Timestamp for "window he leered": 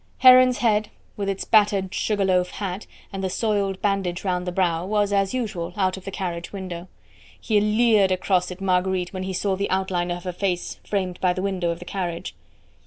6.51-8.11